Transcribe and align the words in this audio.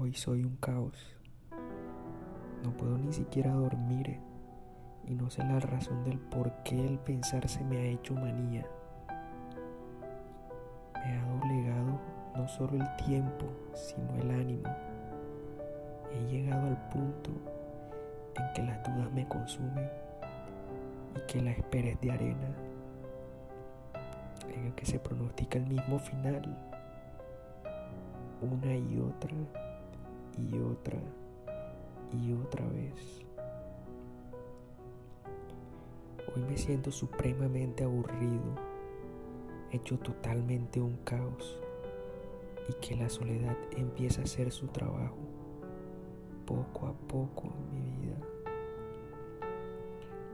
Hoy 0.00 0.14
soy 0.14 0.44
un 0.44 0.54
caos. 0.58 0.94
No 2.62 2.70
puedo 2.76 2.96
ni 2.96 3.12
siquiera 3.12 3.50
dormir 3.50 4.20
y 5.08 5.16
no 5.16 5.28
sé 5.28 5.42
la 5.42 5.58
razón 5.58 6.04
del 6.04 6.20
por 6.20 6.52
qué 6.62 6.86
el 6.86 7.00
pensar 7.00 7.48
se 7.48 7.64
me 7.64 7.78
ha 7.78 7.82
hecho 7.82 8.14
manía. 8.14 8.64
Me 10.94 11.18
ha 11.18 11.26
doblegado 11.26 12.00
no 12.36 12.46
solo 12.46 12.74
el 12.74 12.96
tiempo, 13.04 13.46
sino 13.74 14.14
el 14.22 14.30
ánimo. 14.30 14.68
He 16.12 16.30
llegado 16.30 16.68
al 16.68 16.88
punto 16.90 17.30
en 18.36 18.52
que 18.54 18.62
las 18.62 18.80
dudas 18.84 19.10
me 19.10 19.26
consumen 19.26 19.90
y 21.16 21.20
que 21.26 21.42
la 21.42 21.50
espera 21.50 21.88
es 21.88 22.00
de 22.00 22.12
arena, 22.12 22.54
en 24.54 24.66
el 24.66 24.74
que 24.76 24.86
se 24.86 25.00
pronostica 25.00 25.58
el 25.58 25.66
mismo 25.66 25.98
final, 25.98 26.56
una 28.40 28.76
y 28.76 29.00
otra 29.00 29.34
y 30.38 30.58
otra 30.58 31.00
y 32.12 32.32
otra 32.32 32.66
vez. 32.68 33.24
Hoy 36.34 36.42
me 36.42 36.56
siento 36.56 36.90
supremamente 36.90 37.84
aburrido, 37.84 38.54
hecho 39.72 39.98
totalmente 39.98 40.80
un 40.80 40.96
caos 41.04 41.58
y 42.68 42.74
que 42.74 42.96
la 42.96 43.08
soledad 43.08 43.56
empieza 43.76 44.20
a 44.20 44.24
hacer 44.24 44.52
su 44.52 44.68
trabajo 44.68 45.16
poco 46.46 46.86
a 46.86 46.92
poco 46.92 47.48
en 47.48 47.74
mi 47.74 48.06
vida. 48.06 48.16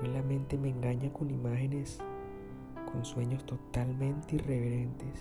Hoy 0.00 0.08
la 0.08 0.22
mente 0.22 0.56
me 0.56 0.70
engaña 0.70 1.12
con 1.12 1.30
imágenes, 1.30 1.98
con 2.90 3.04
sueños 3.04 3.44
totalmente 3.44 4.36
irreverentes, 4.36 5.20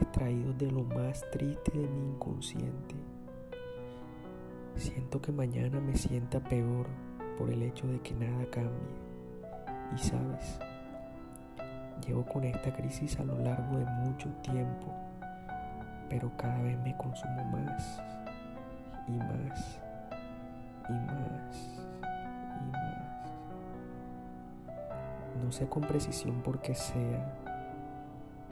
extraídos 0.00 0.58
de 0.58 0.70
lo 0.70 0.84
más 0.84 1.24
triste 1.30 1.72
de 1.72 1.88
mi 1.88 2.10
inconsciente. 2.10 2.94
Siento 4.78 5.20
que 5.20 5.32
mañana 5.32 5.80
me 5.80 5.96
sienta 5.96 6.38
peor 6.38 6.86
por 7.36 7.50
el 7.50 7.62
hecho 7.64 7.88
de 7.88 8.00
que 8.00 8.14
nada 8.14 8.46
cambie. 8.48 8.96
Y 9.92 9.98
sabes, 9.98 10.60
llevo 12.06 12.24
con 12.24 12.44
esta 12.44 12.72
crisis 12.72 13.18
a 13.18 13.24
lo 13.24 13.36
largo 13.38 13.76
de 13.76 13.84
mucho 13.84 14.28
tiempo, 14.42 14.94
pero 16.08 16.30
cada 16.36 16.62
vez 16.62 16.78
me 16.84 16.96
consumo 16.96 17.44
más 17.46 18.00
y 19.08 19.12
más 19.12 19.80
y 20.88 20.92
más 20.92 21.86
y 22.60 22.70
más. 22.70 23.32
No 25.44 25.50
sé 25.50 25.68
con 25.68 25.82
precisión 25.82 26.40
por 26.42 26.60
qué 26.60 26.76
sea 26.76 27.34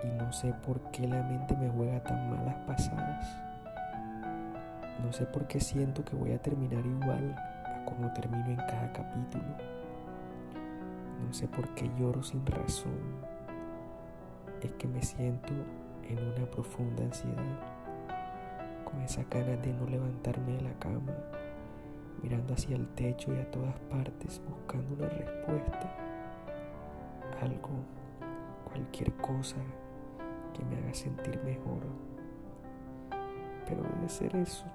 y 0.03 0.09
no 0.09 0.33
sé 0.33 0.53
por 0.67 0.81
qué 0.91 1.07
la 1.07 1.23
mente 1.23 1.57
me 1.57 1.69
juega 1.69 2.03
tan 2.03 2.31
malas 2.31 2.57
pasadas. 2.67 3.46
No 5.07 5.13
sé 5.13 5.25
por 5.25 5.47
qué 5.47 5.61
siento 5.61 6.05
que 6.05 6.17
voy 6.17 6.33
a 6.33 6.43
terminar 6.43 6.85
igual 6.85 7.33
a 7.65 7.85
como 7.85 8.13
termino 8.13 8.49
en 8.49 8.57
cada 8.57 8.93
capítulo. 8.93 9.45
No 11.25 11.33
sé 11.33 11.47
por 11.47 11.69
qué 11.77 11.89
lloro 11.97 12.25
sin 12.25 12.45
razón. 12.45 12.91
Es 14.61 14.73
que 14.73 14.89
me 14.89 15.01
siento 15.01 15.53
en 16.03 16.19
una 16.19 16.51
profunda 16.51 17.05
ansiedad, 17.05 17.61
con 18.85 19.01
esa 19.01 19.23
ganas 19.31 19.63
de 19.63 19.73
no 19.75 19.87
levantarme 19.87 20.55
de 20.55 20.63
la 20.63 20.73
cama, 20.81 21.15
mirando 22.21 22.55
hacia 22.55 22.75
el 22.75 22.89
techo 22.89 23.33
y 23.33 23.39
a 23.39 23.49
todas 23.53 23.79
partes 23.89 24.43
buscando 24.49 24.93
una 24.93 25.09
respuesta. 25.09 25.89
Algo, 27.41 27.71
cualquier 28.65 29.13
cosa 29.19 29.59
que 30.53 30.65
me 30.65 30.83
haga 30.83 30.93
sentir 30.95 31.41
mejor. 31.45 31.87
Pero 33.69 33.85
debe 33.85 34.09
ser 34.09 34.35
eso 34.35 34.67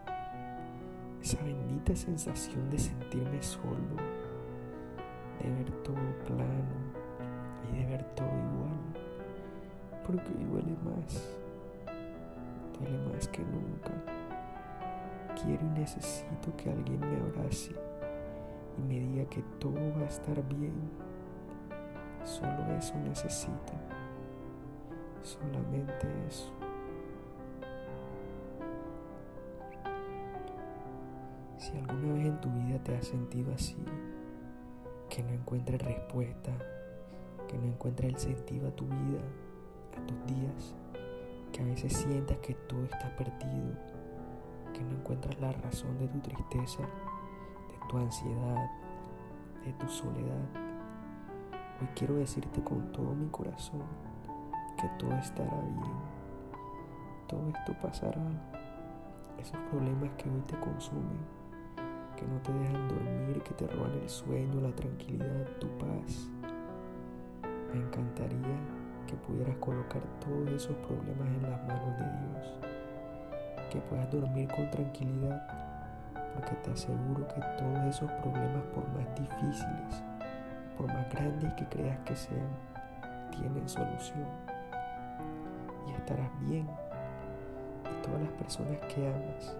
esa 1.22 1.42
bendita 1.44 1.96
sensación 1.96 2.70
de 2.70 2.80
sentirme 2.80 3.42
solo, 3.42 3.96
de 5.42 5.50
ver 5.50 5.72
todo 5.84 5.96
plano 6.26 6.92
y 7.70 7.78
de 7.78 7.86
ver 7.86 8.04
todo 8.16 8.28
igual, 8.28 8.80
porque 10.06 10.32
hoy 10.38 10.46
duele 10.46 10.76
más, 10.84 11.36
duele 12.80 12.98
más 13.14 13.28
que 13.28 13.44
nunca. 13.44 13.92
Quiero 15.44 15.66
y 15.66 15.80
necesito 15.80 16.56
que 16.58 16.72
alguien 16.72 17.00
me 17.00 17.18
abrace 17.18 17.76
y 18.78 18.82
me 18.82 19.00
diga 19.00 19.26
que 19.26 19.42
todo 19.60 19.80
va 19.98 20.02
a 20.02 20.10
estar 20.10 20.44
bien. 20.48 20.74
Solo 22.24 22.76
eso 22.78 22.96
necesito, 22.98 23.74
solamente 25.24 26.08
eso. 26.28 26.52
Si 31.62 31.78
alguna 31.78 32.14
vez 32.14 32.26
en 32.26 32.42
tu 32.42 32.50
vida 32.50 32.80
te 32.84 32.98
has 32.98 33.06
sentido 33.06 33.54
así, 33.54 33.78
que 35.12 35.22
no 35.22 35.30
encuentres 35.30 35.80
respuesta, 35.80 36.52
que 37.48 37.56
no 37.56 37.66
encuentres 37.66 38.14
el 38.14 38.18
sentido 38.18 38.68
a 38.68 38.72
tu 38.72 38.86
vida, 38.86 39.22
a 39.96 40.08
tus 40.08 40.26
días, 40.26 40.74
que 41.54 41.62
a 41.62 41.66
veces 41.66 41.94
sientas 41.94 42.40
que 42.40 42.56
todo 42.56 42.84
está 42.86 43.16
perdido, 43.16 43.76
que 44.74 44.82
no 44.82 44.96
encuentras 44.96 45.40
la 45.40 45.52
razón 45.52 46.00
de 46.00 46.08
tu 46.08 46.18
tristeza, 46.22 46.82
de 46.82 47.88
tu 47.88 47.96
ansiedad, 47.96 48.68
de 49.64 49.74
tu 49.74 49.88
soledad, 49.88 50.50
hoy 51.80 51.88
quiero 51.94 52.16
decirte 52.16 52.64
con 52.64 52.92
todo 52.92 53.14
mi 53.14 53.28
corazón 53.28 53.84
que 54.82 54.88
todo 54.98 55.14
estará 55.14 55.62
bien, 55.62 55.94
todo 57.28 57.48
esto 57.50 57.76
pasará, 57.80 58.24
esos 59.40 59.60
problemas 59.70 60.10
que 60.18 60.28
hoy 60.28 60.42
te 60.48 60.60
consumen 60.60 61.41
que 62.22 62.28
no 62.28 62.40
te 62.42 62.54
dejan 62.54 62.88
dormir, 62.88 63.42
que 63.42 63.54
te 63.56 63.68
roban 63.68 63.94
el 63.94 64.08
sueño, 64.08 64.62
la 64.62 64.76
tranquilidad, 64.76 65.48
tu 65.60 65.68
paz. 65.80 66.30
Me 67.74 67.80
encantaría 67.82 68.58
que 69.08 69.16
pudieras 69.16 69.56
colocar 69.58 70.04
todos 70.20 70.50
esos 70.50 70.76
problemas 70.78 71.28
en 71.28 71.42
las 71.42 71.64
manos 71.68 71.98
de 71.98 72.06
Dios, 72.06 72.54
que 73.72 73.80
puedas 73.80 74.12
dormir 74.12 74.48
con 74.50 74.70
tranquilidad, 74.70 75.42
porque 76.36 76.56
te 76.64 76.72
aseguro 76.72 77.28
que 77.28 77.42
todos 77.58 77.80
esos 77.90 78.12
problemas, 78.12 78.64
por 78.76 78.88
más 78.90 79.08
difíciles, 79.20 80.04
por 80.78 80.86
más 80.88 81.10
grandes 81.10 81.52
que 81.56 81.66
creas 81.70 81.98
que 82.06 82.16
sean, 82.16 82.50
tienen 83.32 83.68
solución. 83.68 84.28
Y 85.88 85.94
estarás 85.94 86.30
bien. 86.42 86.68
Y 87.90 88.06
todas 88.06 88.22
las 88.22 88.32
personas 88.34 88.78
que 88.94 89.08
amas 89.08 89.56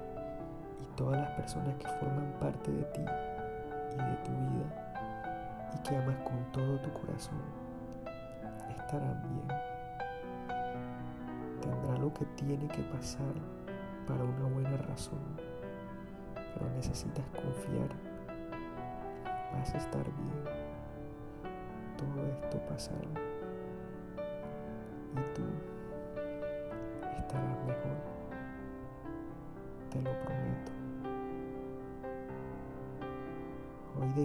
todas 0.96 1.20
las 1.20 1.32
personas 1.32 1.76
que 1.76 1.88
forman 1.88 2.34
parte 2.40 2.72
de 2.72 2.84
ti 2.84 3.02
y 3.02 3.98
de 3.98 4.16
tu 4.24 4.32
vida 4.32 5.72
y 5.74 5.80
que 5.84 5.96
amas 5.96 6.18
con 6.24 6.52
todo 6.52 6.80
tu 6.80 6.92
corazón 6.94 7.40
estarán 8.92 9.22
bien. 9.24 9.48
Tendrá 11.62 11.98
lo 11.98 12.14
que 12.14 12.26
tiene 12.36 12.68
que 12.68 12.82
pasar 12.84 13.34
para 14.08 14.24
una 14.24 14.48
buena 14.54 14.78
razón, 14.78 15.20
pero 16.36 16.70
necesitas 16.72 17.26
confiar. 17.28 17.90
Vas 19.54 19.74
a 19.74 19.78
estar 19.78 20.04
bien. 20.04 20.44
Todo 21.98 22.28
esto 22.28 22.58
pasará. 22.68 23.08
Y 25.14 25.34
tú 25.36 25.44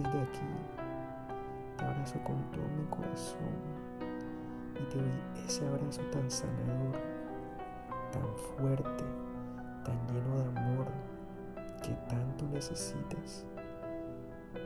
desde 0.01 0.21
aquí 0.21 0.39
te 1.77 1.85
abrazo 1.85 2.19
con 2.23 2.35
todo 2.51 2.67
mi 2.77 2.85
corazón 2.85 3.37
y 4.75 4.83
te 4.91 4.97
doy 4.97 5.45
ese 5.45 5.67
abrazo 5.67 6.01
tan 6.11 6.29
sanador, 6.29 6.97
tan 8.11 8.35
fuerte, 8.35 9.03
tan 9.83 10.07
lleno 10.07 10.37
de 10.37 10.59
amor 10.59 10.87
que 11.81 11.93
tanto 12.09 12.45
necesitas. 12.53 13.45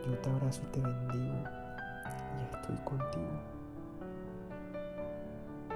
Yo 0.05 0.17
te 0.19 0.29
abrazo 0.29 0.63
y 0.65 0.71
te 0.71 0.81
bendigo 0.81 1.43
y 2.37 2.55
estoy 2.55 2.75
contigo. 2.83 3.39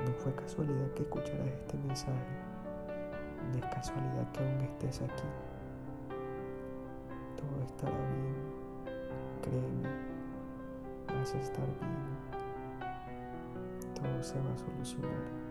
No 0.06 0.13
fue 0.18 0.35
casualidad 0.35 0.91
que 0.95 1.03
escucharas 1.03 1.47
este 1.47 1.77
mensaje, 1.77 2.35
no 3.51 3.57
es 3.57 3.74
casualidad 3.74 4.31
que 4.33 4.39
aún 4.39 4.62
estés 4.62 5.01
aquí. 5.01 5.27
Todo 7.38 7.63
estará 7.63 7.97
bien. 7.97 8.55
Créeme, 9.45 9.89
vas 11.07 11.36
a 11.36 11.38
estar 11.39 11.68
bien. 11.80 12.15
Todo 13.94 14.24
se 14.24 14.39
va 14.39 14.51
a 14.51 14.57
solucionar. 14.57 15.44